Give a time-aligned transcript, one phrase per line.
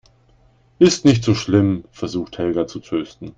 [0.79, 3.29] Ist nicht so schlimm, versucht Helga zu trösten.